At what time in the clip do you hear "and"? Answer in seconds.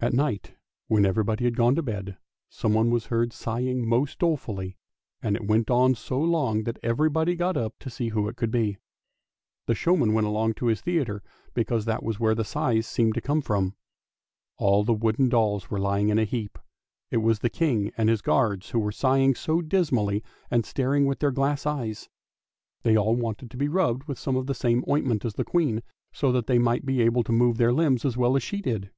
5.22-5.36, 17.96-18.08, 20.50-20.66